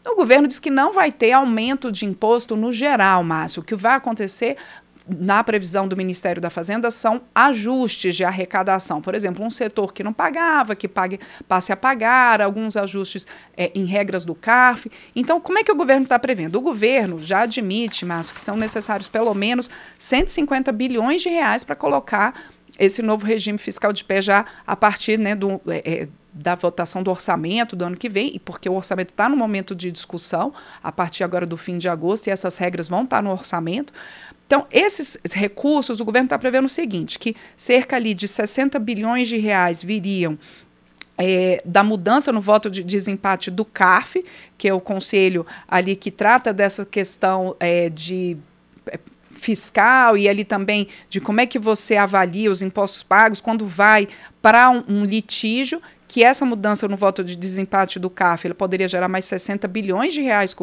O 0.06 0.14
governo 0.14 0.46
diz 0.46 0.60
que 0.60 0.68
não 0.68 0.92
vai 0.92 1.10
ter 1.10 1.32
aumento 1.32 1.90
de 1.90 2.04
imposto 2.04 2.56
no 2.56 2.70
geral, 2.70 3.24
Márcio. 3.24 3.62
O 3.62 3.64
que 3.64 3.74
vai 3.74 3.94
acontecer 3.94 4.58
na 5.06 5.44
previsão 5.44 5.86
do 5.86 5.96
Ministério 5.96 6.40
da 6.40 6.48
Fazenda, 6.48 6.90
são 6.90 7.22
ajustes 7.34 8.16
de 8.16 8.24
arrecadação. 8.24 9.02
Por 9.02 9.14
exemplo, 9.14 9.44
um 9.44 9.50
setor 9.50 9.92
que 9.92 10.02
não 10.02 10.12
pagava, 10.12 10.74
que 10.74 10.88
pague, 10.88 11.20
passe 11.46 11.72
a 11.72 11.76
pagar, 11.76 12.40
alguns 12.40 12.76
ajustes 12.76 13.26
é, 13.56 13.70
em 13.74 13.84
regras 13.84 14.24
do 14.24 14.34
CARF. 14.34 14.90
Então, 15.14 15.40
como 15.40 15.58
é 15.58 15.64
que 15.64 15.70
o 15.70 15.76
governo 15.76 16.04
está 16.04 16.18
prevendo? 16.18 16.56
O 16.56 16.60
governo 16.60 17.20
já 17.20 17.40
admite, 17.42 18.04
Márcio, 18.04 18.34
que 18.34 18.40
são 18.40 18.56
necessários 18.56 19.08
pelo 19.08 19.34
menos 19.34 19.70
150 19.98 20.72
bilhões 20.72 21.20
de 21.20 21.28
reais 21.28 21.64
para 21.64 21.76
colocar 21.76 22.34
esse 22.78 23.02
novo 23.02 23.26
regime 23.26 23.58
fiscal 23.58 23.92
de 23.92 24.02
pé 24.02 24.22
já 24.22 24.46
a 24.66 24.74
partir 24.74 25.18
né, 25.18 25.34
do. 25.34 25.60
É, 25.66 26.08
da 26.34 26.56
votação 26.56 27.00
do 27.00 27.12
orçamento 27.12 27.76
do 27.76 27.84
ano 27.84 27.96
que 27.96 28.08
vem, 28.08 28.34
e 28.34 28.40
porque 28.40 28.68
o 28.68 28.74
orçamento 28.74 29.10
está 29.10 29.28
no 29.28 29.36
momento 29.36 29.72
de 29.72 29.92
discussão, 29.92 30.52
a 30.82 30.90
partir 30.90 31.22
agora 31.22 31.46
do 31.46 31.56
fim 31.56 31.78
de 31.78 31.88
agosto, 31.88 32.26
e 32.26 32.30
essas 32.30 32.58
regras 32.58 32.88
vão 32.88 33.04
estar 33.04 33.18
tá 33.18 33.22
no 33.22 33.30
orçamento. 33.30 33.92
Então, 34.46 34.66
esses 34.70 35.18
recursos, 35.32 36.00
o 36.00 36.04
governo 36.04 36.26
está 36.26 36.38
prevendo 36.38 36.66
o 36.66 36.68
seguinte, 36.68 37.18
que 37.18 37.34
cerca 37.56 37.96
ali 37.96 38.12
de 38.12 38.28
60 38.28 38.78
bilhões 38.78 39.28
de 39.28 39.38
reais 39.38 39.82
viriam 39.82 40.38
é, 41.16 41.62
da 41.64 41.82
mudança 41.82 42.32
no 42.32 42.40
voto 42.40 42.70
de 42.70 42.82
desempate 42.82 43.50
do 43.50 43.64
CARF, 43.64 44.24
que 44.58 44.68
é 44.68 44.74
o 44.74 44.80
conselho 44.80 45.46
ali 45.68 45.96
que 45.96 46.10
trata 46.10 46.52
dessa 46.52 46.84
questão 46.84 47.56
é, 47.60 47.88
de 47.88 48.36
é, 48.86 48.98
fiscal 49.30 50.16
e 50.16 50.28
ali 50.28 50.44
também 50.44 50.88
de 51.08 51.20
como 51.20 51.40
é 51.40 51.46
que 51.46 51.58
você 51.58 51.96
avalia 51.96 52.50
os 52.50 52.62
impostos 52.62 53.02
pagos 53.02 53.40
quando 53.40 53.66
vai 53.66 54.08
para 54.42 54.70
um, 54.70 54.84
um, 54.88 55.04
litígio, 55.04 55.80
que 56.08 56.22
essa 56.22 56.44
mudança 56.44 56.86
no 56.88 56.96
voto 56.96 57.22
de 57.22 57.36
desempate 57.36 57.98
do 57.98 58.10
CAF 58.10 58.46
ele 58.46 58.54
poderia 58.54 58.88
gerar 58.88 59.08
mais 59.08 59.24
60 59.24 59.66
bilhões 59.68 60.12
de 60.12 60.22
reais 60.22 60.54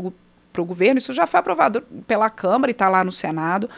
para 0.51 0.61
o 0.61 0.65
governo, 0.65 0.97
isso 0.97 1.13
já 1.13 1.25
foi 1.25 1.39
aprovado 1.39 1.81
pela 2.05 2.29
Câmara 2.29 2.69
e 2.69 2.73
está 2.73 2.89
lá 2.89 3.03
no 3.03 3.11
Senado. 3.11 3.69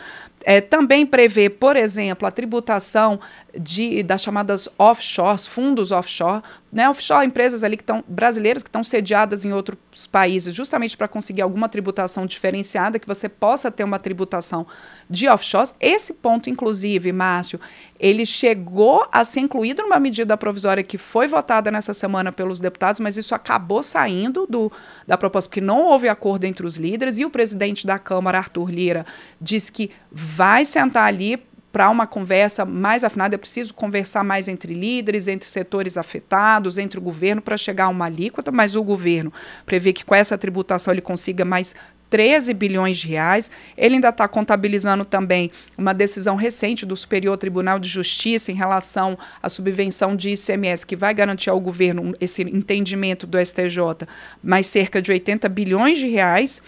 É, 0.43 0.59
também 0.59 1.05
prevê, 1.05 1.49
por 1.49 1.77
exemplo, 1.77 2.27
a 2.27 2.31
tributação 2.31 3.19
de, 3.57 4.01
das 4.01 4.21
chamadas 4.21 4.67
offshores, 4.77 5.45
fundos 5.45 5.91
offshore, 5.91 6.41
né, 6.71 6.89
offshore, 6.89 7.25
empresas 7.25 7.63
ali 7.63 7.77
que 7.77 7.83
estão 7.83 8.03
brasileiras 8.07 8.63
que 8.63 8.69
estão 8.69 8.83
sediadas 8.83 9.45
em 9.45 9.53
outros 9.53 10.07
países, 10.07 10.55
justamente 10.55 10.97
para 10.97 11.07
conseguir 11.07 11.43
alguma 11.43 11.69
tributação 11.69 12.25
diferenciada, 12.25 12.97
que 12.97 13.07
você 13.07 13.29
possa 13.29 13.69
ter 13.69 13.83
uma 13.83 13.99
tributação 13.99 14.65
de 15.07 15.27
offshores. 15.27 15.75
Esse 15.79 16.13
ponto, 16.15 16.49
inclusive, 16.49 17.11
Márcio, 17.11 17.59
ele 17.99 18.25
chegou 18.25 19.07
a 19.11 19.23
ser 19.23 19.41
incluído 19.41 19.83
numa 19.83 19.99
medida 19.99 20.35
provisória 20.35 20.83
que 20.83 20.97
foi 20.97 21.27
votada 21.27 21.69
nessa 21.71 21.93
semana 21.93 22.31
pelos 22.31 22.59
deputados, 22.59 22.99
mas 22.99 23.17
isso 23.17 23.35
acabou 23.35 23.83
saindo 23.83 24.47
do, 24.49 24.71
da 25.05 25.15
proposta, 25.15 25.47
porque 25.47 25.61
não 25.61 25.83
houve 25.83 26.09
acordo 26.09 26.45
entre 26.45 26.65
os 26.65 26.77
líderes, 26.77 27.19
e 27.19 27.25
o 27.25 27.29
presidente 27.29 27.85
da 27.85 27.99
Câmara, 27.99 28.39
Arthur 28.39 28.71
Lira, 28.71 29.05
disse 29.39 29.71
que 29.71 29.91
vai 30.11 30.65
sentar 30.65 31.05
ali 31.05 31.39
para 31.73 31.89
uma 31.89 32.05
conversa 32.05 32.63
mais 32.63 33.03
afinada, 33.03 33.33
é 33.33 33.37
preciso 33.37 33.73
conversar 33.73 34.23
mais 34.23 34.47
entre 34.47 34.75
líderes, 34.75 35.27
entre 35.27 35.49
setores 35.49 35.97
afetados, 35.97 36.77
entre 36.77 36.99
o 36.99 37.01
governo, 37.01 37.41
para 37.41 37.57
chegar 37.57 37.85
a 37.85 37.89
uma 37.89 38.05
alíquota, 38.05 38.51
mas 38.51 38.75
o 38.75 38.83
governo 38.83 39.33
prevê 39.65 39.91
que 39.91 40.05
com 40.05 40.13
essa 40.13 40.37
tributação 40.37 40.93
ele 40.93 41.01
consiga 41.01 41.43
mais 41.43 41.75
13 42.11 42.53
bilhões 42.53 42.99
de 42.99 43.07
reais. 43.07 43.49
Ele 43.75 43.95
ainda 43.95 44.09
está 44.09 44.27
contabilizando 44.27 45.03
também 45.03 45.49
uma 45.75 45.95
decisão 45.95 46.35
recente 46.35 46.85
do 46.85 46.95
Superior 46.95 47.35
Tribunal 47.39 47.79
de 47.79 47.89
Justiça 47.89 48.51
em 48.51 48.55
relação 48.55 49.17
à 49.41 49.49
subvenção 49.49 50.15
de 50.15 50.29
ICMS, 50.29 50.85
que 50.85 50.95
vai 50.95 51.11
garantir 51.11 51.49
ao 51.49 51.59
governo 51.59 52.13
esse 52.21 52.43
entendimento 52.43 53.25
do 53.25 53.43
STJ 53.43 54.07
mais 54.43 54.67
cerca 54.67 55.01
de 55.01 55.11
80 55.11 55.49
bilhões 55.49 55.97
de 55.97 56.05
reais 56.05 56.61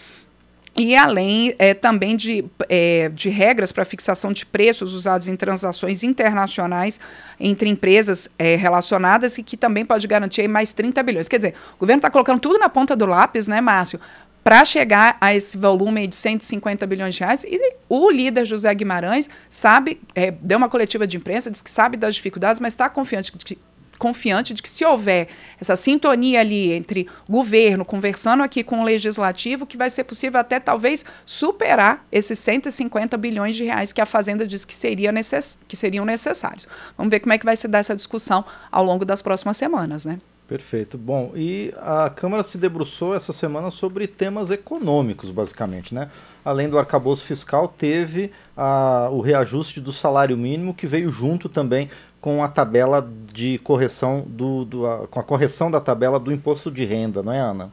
e 0.78 0.94
além 0.94 1.54
é, 1.58 1.72
também 1.72 2.14
de, 2.16 2.44
é, 2.68 3.08
de 3.08 3.28
regras 3.28 3.72
para 3.72 3.84
fixação 3.84 4.32
de 4.32 4.44
preços 4.44 4.92
usados 4.92 5.26
em 5.26 5.36
transações 5.36 6.02
internacionais 6.02 7.00
entre 7.40 7.68
empresas 7.68 8.28
é, 8.38 8.56
relacionadas 8.56 9.38
e 9.38 9.42
que 9.42 9.56
também 9.56 9.84
pode 9.86 10.06
garantir 10.06 10.46
mais 10.48 10.72
30 10.72 11.02
bilhões. 11.02 11.28
Quer 11.28 11.38
dizer, 11.38 11.54
o 11.76 11.80
governo 11.80 11.98
está 11.98 12.10
colocando 12.10 12.40
tudo 12.40 12.58
na 12.58 12.68
ponta 12.68 12.94
do 12.94 13.06
lápis, 13.06 13.48
né, 13.48 13.60
Márcio? 13.60 13.98
Para 14.44 14.64
chegar 14.64 15.16
a 15.20 15.34
esse 15.34 15.56
volume 15.56 16.06
de 16.06 16.14
150 16.14 16.86
bilhões 16.86 17.14
de 17.14 17.20
reais. 17.20 17.42
E 17.44 17.58
o 17.88 18.10
líder 18.10 18.44
José 18.44 18.72
Guimarães 18.74 19.28
sabe, 19.48 20.00
é, 20.14 20.30
deu 20.30 20.58
uma 20.58 20.68
coletiva 20.68 21.06
de 21.06 21.16
imprensa, 21.16 21.50
diz 21.50 21.62
que 21.62 21.70
sabe 21.70 21.96
das 21.96 22.14
dificuldades, 22.14 22.60
mas 22.60 22.74
está 22.74 22.88
confiante 22.88 23.32
de, 23.36 23.58
confiante 23.96 24.54
de 24.54 24.62
que 24.62 24.68
se 24.68 24.84
houver 24.84 25.28
essa 25.60 25.76
sintonia 25.76 26.40
ali 26.40 26.72
entre 26.72 27.08
governo 27.28 27.84
conversando 27.84 28.42
aqui 28.42 28.62
com 28.62 28.80
o 28.80 28.84
legislativo, 28.84 29.66
que 29.66 29.76
vai 29.76 29.90
ser 29.90 30.04
possível 30.04 30.40
até 30.40 30.60
talvez 30.60 31.04
superar 31.24 32.04
esses 32.10 32.38
150 32.38 33.16
bilhões 33.16 33.56
de 33.56 33.64
reais 33.64 33.92
que 33.92 34.00
a 34.00 34.06
Fazenda 34.06 34.46
diz 34.46 34.64
que, 34.64 34.74
seria 34.74 35.12
necess 35.12 35.58
que 35.66 35.76
seriam 35.76 36.04
necessários. 36.04 36.68
Vamos 36.96 37.10
ver 37.10 37.20
como 37.20 37.32
é 37.32 37.38
que 37.38 37.44
vai 37.44 37.56
se 37.56 37.68
dar 37.68 37.78
essa 37.78 37.96
discussão 37.96 38.44
ao 38.70 38.84
longo 38.84 39.04
das 39.04 39.22
próximas 39.22 39.56
semanas, 39.56 40.04
né? 40.04 40.18
Perfeito. 40.46 40.96
Bom, 40.96 41.32
e 41.34 41.74
a 41.78 42.08
Câmara 42.08 42.44
se 42.44 42.56
debruçou 42.56 43.16
essa 43.16 43.32
semana 43.32 43.68
sobre 43.72 44.06
temas 44.06 44.48
econômicos, 44.50 45.32
basicamente, 45.32 45.92
né? 45.92 46.08
Além 46.44 46.68
do 46.68 46.78
arcabouço 46.78 47.24
fiscal, 47.24 47.66
teve 47.66 48.30
a, 48.56 49.08
o 49.10 49.20
reajuste 49.20 49.80
do 49.80 49.92
salário 49.92 50.36
mínimo, 50.36 50.72
que 50.72 50.86
veio 50.86 51.10
junto 51.10 51.48
também 51.48 51.90
com 52.26 52.42
a 52.42 52.48
tabela 52.48 53.08
de 53.32 53.56
correção 53.58 54.24
do, 54.26 54.64
do 54.64 54.84
a, 54.84 55.06
com 55.06 55.20
a 55.20 55.22
correção 55.22 55.70
da 55.70 55.80
tabela 55.80 56.18
do 56.18 56.32
imposto 56.32 56.72
de 56.72 56.84
renda, 56.84 57.22
não 57.22 57.32
é, 57.32 57.38
Ana? 57.38 57.70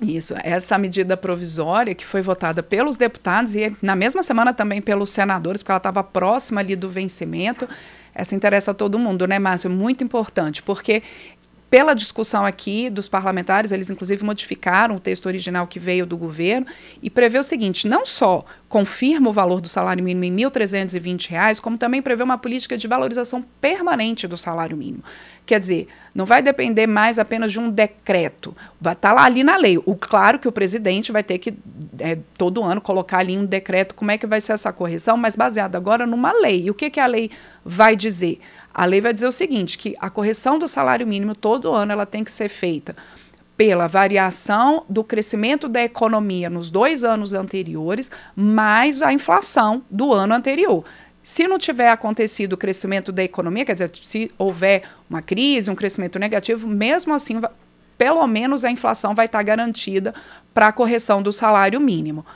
Isso, 0.00 0.32
essa 0.44 0.78
medida 0.78 1.16
provisória 1.16 1.92
que 1.92 2.06
foi 2.06 2.22
votada 2.22 2.62
pelos 2.62 2.96
deputados 2.96 3.56
e 3.56 3.76
na 3.82 3.96
mesma 3.96 4.22
semana 4.22 4.54
também 4.54 4.80
pelos 4.80 5.10
senadores, 5.10 5.60
porque 5.60 5.72
ela 5.72 5.78
estava 5.78 6.04
próxima 6.04 6.60
ali 6.60 6.76
do 6.76 6.88
vencimento. 6.88 7.68
Essa 8.14 8.36
interessa 8.36 8.70
a 8.70 8.74
todo 8.74 8.96
mundo, 8.96 9.26
né, 9.26 9.40
Márcio? 9.40 9.68
Muito 9.68 10.04
importante, 10.04 10.62
porque 10.62 11.02
pela 11.68 11.94
discussão 11.94 12.44
aqui 12.44 12.88
dos 12.88 13.08
parlamentares, 13.08 13.72
eles 13.72 13.90
inclusive 13.90 14.24
modificaram 14.24 14.96
o 14.96 15.00
texto 15.00 15.26
original 15.26 15.66
que 15.66 15.80
veio 15.80 16.06
do 16.06 16.16
governo 16.16 16.66
e 17.02 17.10
prevê 17.10 17.38
o 17.38 17.42
seguinte: 17.42 17.88
não 17.88 18.06
só 18.06 18.44
confirma 18.68 19.30
o 19.30 19.32
valor 19.32 19.60
do 19.60 19.68
salário 19.68 20.02
mínimo 20.02 20.24
em 20.24 20.44
R$ 20.44 20.50
1.320, 20.50 21.60
como 21.60 21.76
também 21.76 22.00
prevê 22.00 22.22
uma 22.22 22.38
política 22.38 22.76
de 22.76 22.86
valorização 22.86 23.44
permanente 23.60 24.28
do 24.28 24.36
salário 24.36 24.76
mínimo. 24.76 25.02
Quer 25.44 25.60
dizer, 25.60 25.86
não 26.12 26.24
vai 26.24 26.42
depender 26.42 26.88
mais 26.88 27.20
apenas 27.20 27.52
de 27.52 27.60
um 27.60 27.70
decreto, 27.70 28.56
vai 28.80 28.94
estar 28.94 29.10
tá 29.10 29.14
lá 29.14 29.24
ali 29.24 29.44
na 29.44 29.56
lei. 29.56 29.78
O 29.78 29.94
claro 29.94 30.40
que 30.40 30.48
o 30.48 30.52
presidente 30.52 31.12
vai 31.12 31.22
ter 31.22 31.38
que 31.38 31.54
é, 32.00 32.18
todo 32.36 32.64
ano 32.64 32.80
colocar 32.80 33.18
ali 33.18 33.38
um 33.38 33.44
decreto 33.44 33.94
como 33.94 34.10
é 34.10 34.18
que 34.18 34.26
vai 34.26 34.40
ser 34.40 34.54
essa 34.54 34.72
correção, 34.72 35.16
mas 35.16 35.36
baseado 35.36 35.76
agora 35.76 36.04
numa 36.04 36.32
lei. 36.32 36.64
E 36.64 36.70
o 36.70 36.74
que 36.74 36.90
que 36.90 36.98
a 36.98 37.06
lei 37.06 37.30
vai 37.64 37.94
dizer? 37.94 38.40
A 38.78 38.84
lei 38.84 39.00
vai 39.00 39.14
dizer 39.14 39.26
o 39.26 39.32
seguinte, 39.32 39.78
que 39.78 39.96
a 39.98 40.10
correção 40.10 40.58
do 40.58 40.68
salário 40.68 41.06
mínimo 41.06 41.34
todo 41.34 41.72
ano 41.72 41.92
ela 41.92 42.04
tem 42.04 42.22
que 42.22 42.30
ser 42.30 42.50
feita 42.50 42.94
pela 43.56 43.86
variação 43.86 44.84
do 44.86 45.02
crescimento 45.02 45.66
da 45.66 45.82
economia 45.82 46.50
nos 46.50 46.70
dois 46.70 47.02
anos 47.02 47.32
anteriores, 47.32 48.10
mais 48.36 49.00
a 49.00 49.14
inflação 49.14 49.82
do 49.90 50.12
ano 50.12 50.34
anterior. 50.34 50.84
Se 51.22 51.48
não 51.48 51.56
tiver 51.56 51.88
acontecido 51.88 52.52
o 52.52 52.56
crescimento 52.58 53.10
da 53.10 53.24
economia, 53.24 53.64
quer 53.64 53.72
dizer, 53.72 53.90
se 53.94 54.30
houver 54.36 54.82
uma 55.08 55.22
crise, 55.22 55.70
um 55.70 55.74
crescimento 55.74 56.18
negativo, 56.18 56.68
mesmo 56.68 57.14
assim, 57.14 57.40
pelo 57.96 58.26
menos 58.26 58.62
a 58.62 58.70
inflação 58.70 59.14
vai 59.14 59.24
estar 59.24 59.42
garantida 59.42 60.14
para 60.52 60.66
a 60.66 60.72
correção 60.72 61.22
do 61.22 61.32
salário 61.32 61.80
mínimo. 61.80 62.26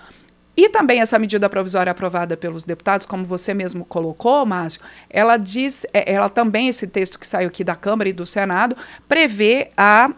E 0.57 0.69
também 0.69 1.01
essa 1.01 1.19
medida 1.19 1.49
provisória 1.49 1.91
aprovada 1.91 2.37
pelos 2.37 2.65
deputados, 2.65 3.07
como 3.07 3.25
você 3.25 3.55
mesmo 3.55 3.85
colocou, 3.85 4.45
Márcio, 4.45 4.81
ela 5.09 5.37
diz, 5.37 5.87
é, 5.93 6.13
ela 6.13 6.29
também, 6.29 6.69
esse 6.69 6.87
texto 6.87 7.19
que 7.19 7.27
saiu 7.27 7.49
aqui 7.49 7.65
da 7.65 7.77
Câmara 7.77 8.09
e 8.09 8.13
do 8.13 8.27
Senado, 8.27 8.77
prevê 9.09 9.71
a 9.77 10.11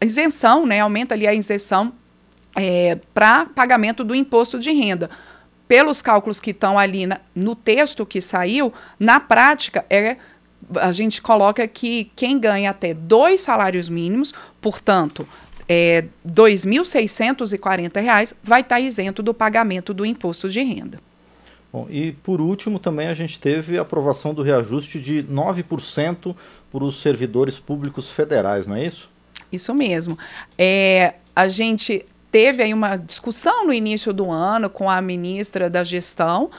isenção, 0.00 0.66
né, 0.66 0.80
aumenta 0.80 1.14
ali 1.14 1.26
a 1.26 1.32
isenção 1.32 1.92
é, 2.56 2.98
para 3.14 3.46
pagamento 3.46 4.02
do 4.02 4.14
imposto 4.14 4.58
de 4.58 4.70
renda. 4.72 5.08
Pelos 5.68 6.00
cálculos 6.00 6.40
que 6.40 6.50
estão 6.50 6.78
ali 6.78 7.06
na, 7.06 7.20
no 7.34 7.54
texto 7.54 8.06
que 8.06 8.20
saiu, 8.20 8.72
na 8.98 9.18
prática, 9.18 9.84
é, 9.88 10.16
a 10.76 10.92
gente 10.92 11.22
coloca 11.22 11.66
que 11.66 12.10
quem 12.16 12.38
ganha 12.38 12.70
até 12.70 12.92
dois 12.92 13.40
salários 13.40 13.88
mínimos, 13.88 14.34
portanto, 14.60 15.26
é, 15.68 16.04
R$ 16.24 16.32
2.640 16.32 18.36
vai 18.42 18.60
estar 18.60 18.80
isento 18.80 19.22
do 19.22 19.34
pagamento 19.34 19.92
do 19.92 20.06
imposto 20.06 20.48
de 20.48 20.62
renda. 20.62 21.00
Bom, 21.72 21.86
e 21.90 22.12
por 22.12 22.40
último, 22.40 22.78
também 22.78 23.08
a 23.08 23.14
gente 23.14 23.38
teve 23.38 23.78
a 23.78 23.82
aprovação 23.82 24.32
do 24.32 24.42
reajuste 24.42 25.00
de 25.00 25.24
9% 25.24 26.34
para 26.72 26.84
os 26.84 27.02
servidores 27.02 27.58
públicos 27.58 28.10
federais, 28.10 28.66
não 28.66 28.76
é 28.76 28.86
isso? 28.86 29.10
Isso 29.52 29.74
mesmo. 29.74 30.18
É, 30.56 31.14
a 31.34 31.48
gente 31.48 32.06
teve 32.30 32.62
aí 32.62 32.72
uma 32.72 32.96
discussão 32.96 33.66
no 33.66 33.72
início 33.72 34.12
do 34.12 34.30
ano 34.30 34.70
com 34.70 34.88
a 34.88 35.00
ministra 35.00 35.68
da 35.68 35.82
Gestão 35.84 36.50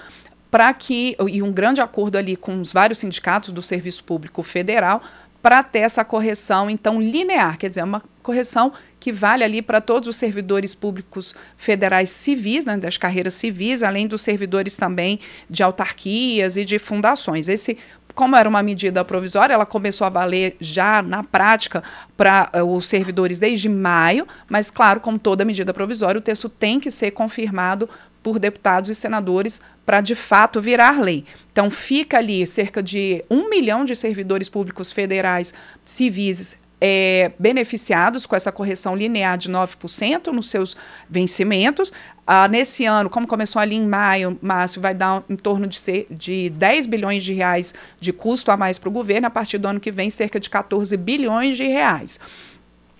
para 0.49 0.73
que 0.73 1.15
e 1.27 1.41
um 1.41 1.51
grande 1.51 1.81
acordo 1.81 2.17
ali 2.17 2.35
com 2.35 2.59
os 2.59 2.71
vários 2.71 2.99
sindicatos 2.99 3.51
do 3.51 3.61
Serviço 3.61 4.03
Público 4.03 4.41
Federal 4.43 5.01
para 5.41 5.63
ter 5.63 5.79
essa 5.79 6.03
correção 6.03 6.69
então 6.69 7.01
linear, 7.01 7.57
quer 7.57 7.69
dizer, 7.69 7.83
uma 7.83 8.01
correção 8.21 8.73
que 8.99 9.11
vale 9.11 9.43
ali 9.43 9.61
para 9.61 9.79
todos 9.79 10.09
os 10.09 10.15
servidores 10.15 10.75
públicos 10.75 11.33
federais 11.55 12.09
civis, 12.09 12.65
né, 12.65 12.75
das 12.75 12.97
carreiras 12.97 13.35
civis, 13.35 13.83
além 13.83 14.07
dos 14.07 14.21
servidores 14.21 14.75
também 14.75 15.19
de 15.49 15.63
autarquias 15.63 16.57
e 16.57 16.65
de 16.65 16.77
fundações. 16.79 17.47
Esse 17.47 17.77
como 18.17 18.35
era 18.35 18.49
uma 18.49 18.63
medida 18.63 19.05
provisória, 19.05 19.53
ela 19.53 19.65
começou 19.65 20.07
a 20.07 20.09
valer 20.09 20.57
já 20.59 21.03
na 21.03 21.23
prática 21.23 21.83
para 22.17 22.49
uh, 22.51 22.63
os 22.63 22.87
servidores 22.87 23.37
desde 23.37 23.69
maio, 23.69 24.27
mas, 24.49 24.71
claro, 24.71 24.99
como 24.99 25.19
toda 25.19 25.45
medida 25.45 25.71
provisória, 25.71 26.17
o 26.17 26.21
texto 26.21 26.49
tem 26.49 26.79
que 26.79 26.89
ser 26.89 27.11
confirmado 27.11 27.87
por 28.23 28.39
deputados 28.39 28.89
e 28.89 28.95
senadores 28.95 29.61
para 29.87 30.01
de 30.01 30.15
fato 30.15 30.61
virar 30.61 30.99
lei. 30.99 31.23
Então, 31.49 31.71
fica 31.71 32.17
ali 32.17 32.45
cerca 32.45 32.83
de 32.83 33.23
um 33.29 33.49
milhão 33.49 33.85
de 33.85 33.95
servidores 33.95 34.49
públicos 34.49 34.91
federais 34.91 35.53
civis 35.81 36.57
é, 36.81 37.31
beneficiados 37.39 38.25
com 38.25 38.35
essa 38.35 38.51
correção 38.51 38.97
linear 38.97 39.37
de 39.37 39.49
9% 39.49 40.27
nos 40.27 40.49
seus 40.49 40.75
vencimentos. 41.09 41.93
Ah, 42.27 42.49
nesse 42.49 42.83
ano, 42.83 43.09
como 43.09 43.25
começou 43.25 43.61
ali 43.61 43.75
em 43.75 43.87
maio, 43.87 44.37
Márcio, 44.41 44.81
vai 44.81 44.93
dar 44.93 45.23
em 45.29 45.37
torno 45.37 45.65
de, 45.65 45.79
ser, 45.79 46.05
de 46.09 46.49
10 46.49 46.85
bilhões 46.85 47.23
de 47.23 47.31
reais 47.31 47.73
de 47.97 48.11
custo 48.11 48.51
a 48.51 48.57
mais 48.57 48.77
para 48.77 48.89
o 48.89 48.91
governo, 48.91 49.27
a 49.27 49.31
partir 49.31 49.57
do 49.57 49.69
ano 49.69 49.79
que 49.79 49.89
vem, 49.89 50.09
cerca 50.09 50.37
de 50.37 50.49
14 50.49 50.97
bilhões 50.97 51.55
de 51.55 51.65
reais. 51.65 52.19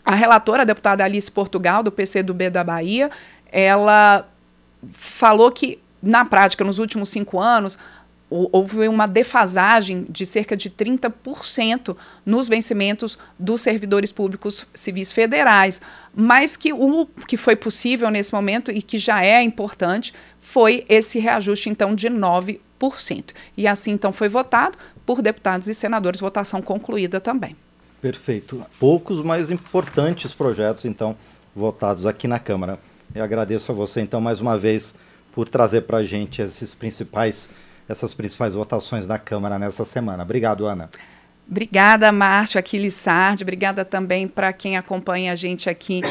A 0.06 0.16
relatora, 0.16 0.62
a 0.62 0.66
deputada 0.66 1.04
Alice 1.04 1.30
Portugal, 1.30 1.84
do 1.84 1.92
PCdoB 1.92 2.50
da 2.50 2.64
Bahia, 2.64 3.12
ela 3.52 4.26
falou 4.94 5.52
que, 5.52 5.80
na 6.02 6.26
prática, 6.26 6.64
nos 6.64 6.80
últimos 6.80 7.10
cinco 7.10 7.40
anos, 7.40 7.78
houve 8.30 8.88
uma 8.90 9.08
defasagem 9.08 10.06
de 10.10 10.26
cerca 10.26 10.56
de 10.58 10.70
30% 10.70 11.96
nos 12.26 12.48
vencimentos 12.48 13.18
dos 13.40 13.62
servidores 13.62 14.12
públicos 14.12 14.68
civis 14.74 15.14
federais, 15.14 15.82
mas 16.14 16.58
que 16.58 16.74
o 16.74 17.06
que 17.28 17.38
foi 17.38 17.56
possível 17.56 18.10
nesse 18.12 18.34
momento 18.34 18.70
e 18.72 18.82
que 18.82 18.98
já 18.98 19.24
é 19.24 19.42
importante 19.42 20.14
foi 20.42 20.86
esse 20.90 21.20
reajuste 21.20 21.70
então 21.70 21.96
de 21.96 22.10
9%. 22.10 22.60
E 23.56 23.66
assim 23.66 23.92
então 23.92 24.12
foi 24.12 24.28
votado 24.28 24.78
por 25.06 25.22
deputados 25.22 25.70
e 25.70 25.74
senadores, 25.74 26.20
votação 26.20 26.62
concluída 26.62 27.22
também. 27.22 27.56
Perfeito. 28.02 28.62
Poucos, 28.78 29.22
mas 29.22 29.50
importantes 29.50 30.34
projetos 30.34 30.84
então 30.84 31.16
votados 31.56 32.06
aqui 32.06 32.28
na 32.28 32.40
Câmara. 32.40 32.78
Eu 33.16 33.24
agradeço 33.24 33.72
a 33.72 33.76
você 33.76 34.02
então 34.02 34.20
mais 34.20 34.42
uma 34.42 34.58
vez 34.58 34.94
por 35.38 35.48
trazer 35.48 35.82
para 35.82 36.00
a 36.00 36.04
gente 36.04 36.42
esses 36.42 36.74
principais 36.74 37.48
essas 37.88 38.12
principais 38.12 38.56
votações 38.56 39.06
da 39.06 39.20
Câmara 39.20 39.60
nessa 39.60 39.86
semana. 39.86 40.24
Obrigado, 40.24 40.66
Ana. 40.66 40.90
Obrigada, 41.48 42.12
Márcio 42.12 42.60
Aquiles. 42.60 43.06
Obrigada 43.40 43.86
também 43.86 44.28
para 44.28 44.52
quem 44.52 44.78
acompanha 44.78 45.32
a 45.32 45.36
gente 45.36 45.70
aqui 45.70 46.02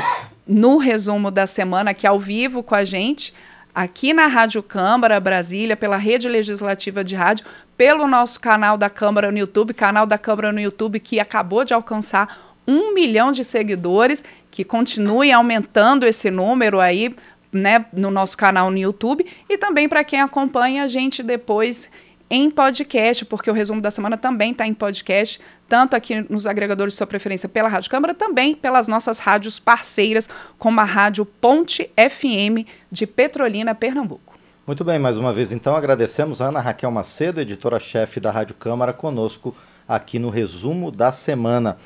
no 0.47 0.79
resumo 0.79 1.29
da 1.33 1.45
semana, 1.45 1.91
aqui 1.91 2.07
ao 2.07 2.21
vivo 2.21 2.63
com 2.63 2.77
a 2.77 2.85
gente. 2.85 3.35
aqui 3.75 4.15
na 4.15 4.29
Rádio 4.29 4.63
Câmara 4.63 5.19
Brasília, 5.19 5.77
pela 5.77 5.97
Rede 5.97 6.29
Legislativa 6.29 7.03
de 7.03 7.17
Rádio, 7.17 7.45
pelo 7.77 8.07
nosso 8.07 8.39
canal 8.41 8.79
da 8.79 8.89
Câmara 8.89 9.33
no 9.33 9.39
YouTube, 9.39 9.75
canal 9.75 10.07
da 10.07 10.17
Câmara 10.17 10.53
no 10.53 10.61
YouTube 10.61 11.01
que 11.01 11.19
acabou 11.19 11.65
de 11.65 11.75
alcançar 11.75 12.55
um 12.67 12.95
milhão 12.95 13.33
de 13.33 13.45
seguidores, 13.45 14.25
que 14.51 14.65
continue 14.65 15.33
aumentando 15.33 16.07
esse 16.07 16.31
número 16.31 16.81
aí, 16.81 17.15
né, 17.53 17.87
no 17.97 18.11
nosso 18.11 18.37
canal 18.37 18.71
no 18.71 18.79
YouTube, 18.79 19.27
e 19.49 19.59
também 19.59 19.89
para 19.89 20.05
quem 20.05 20.21
acompanha 20.21 20.85
a 20.85 20.87
gente 20.87 21.23
depois 21.23 21.91
em 22.29 22.51
podcast, 22.51 23.25
porque 23.25 23.51
o 23.51 23.53
resumo 23.53 23.81
da 23.81 23.91
semana 23.91 24.19
também 24.19 24.51
está 24.53 24.67
em 24.67 24.75
podcast, 24.75 25.41
tanto 25.69 25.95
aqui 25.95 26.27
nos 26.29 26.47
agregadores 26.47 26.95
de 26.95 26.99
sua 26.99 27.07
preferência 27.07 27.49
pela 27.49 27.69
Rádio 27.69 27.91
Câmara, 27.91 28.15
também 28.15 28.55
pelas 28.55 28.89
nossas 28.89 29.19
rádios 29.19 29.59
parceiras, 29.59 30.29
como 30.59 30.81
a 30.81 30.85
Rádio 30.85 31.25
Ponte 31.25 31.91
FM 31.97 32.67
de 32.91 33.07
Petrolina, 33.07 33.75
Pernambuco. 33.75 34.35
Muito 34.67 34.85
bem, 34.85 34.99
mais 34.99 35.17
uma 35.17 35.33
vez 35.33 35.53
então 35.53 35.77
agradecemos 35.77 36.41
a 36.41 36.49
Ana 36.49 36.61
Raquel 36.61 36.91
Macedo, 36.91 37.41
editora-chefe 37.41 38.19
da 38.19 38.33
Rádio 38.33 38.57
Câmara, 38.57 38.93
conosco 38.93 39.55
aqui 39.87 40.19
no 40.19 40.29
resumo 40.29 40.91
da 40.91 41.13
semana. 41.13 41.79